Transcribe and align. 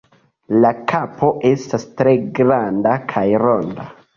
La 0.63 0.71
kapo 0.91 1.29
estas 1.51 1.85
tre 2.01 2.15
granda 2.41 2.99
kaj 3.13 3.27
ronda. 3.45 3.91